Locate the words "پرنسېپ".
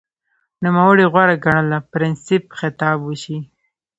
1.91-2.43